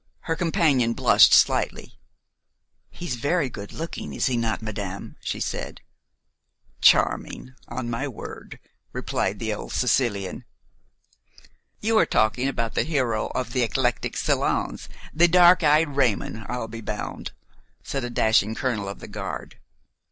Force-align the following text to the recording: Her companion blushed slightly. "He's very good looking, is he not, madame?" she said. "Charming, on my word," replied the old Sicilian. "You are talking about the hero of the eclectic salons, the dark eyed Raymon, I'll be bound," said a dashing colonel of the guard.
Her 0.21 0.35
companion 0.35 0.93
blushed 0.93 1.31
slightly. 1.31 1.99
"He's 2.89 3.17
very 3.17 3.51
good 3.51 3.71
looking, 3.71 4.15
is 4.15 4.25
he 4.25 4.35
not, 4.35 4.59
madame?" 4.63 5.15
she 5.21 5.39
said. 5.39 5.81
"Charming, 6.81 7.53
on 7.67 7.87
my 7.87 8.07
word," 8.07 8.57
replied 8.93 9.37
the 9.37 9.53
old 9.53 9.73
Sicilian. 9.73 10.43
"You 11.81 11.99
are 11.99 12.07
talking 12.07 12.47
about 12.47 12.73
the 12.73 12.81
hero 12.81 13.27
of 13.35 13.53
the 13.53 13.61
eclectic 13.61 14.17
salons, 14.17 14.89
the 15.13 15.27
dark 15.27 15.61
eyed 15.61 15.95
Raymon, 15.95 16.47
I'll 16.49 16.67
be 16.67 16.81
bound," 16.81 17.31
said 17.83 18.03
a 18.03 18.09
dashing 18.09 18.55
colonel 18.55 18.89
of 18.89 19.01
the 19.01 19.07
guard. 19.07 19.59